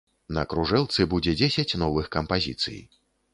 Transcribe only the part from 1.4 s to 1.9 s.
дзесяць